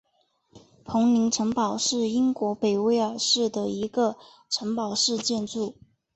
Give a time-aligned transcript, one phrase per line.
[0.83, 4.15] 彭林城堡是英国北威尔士的一个
[4.49, 5.75] 城堡式建筑。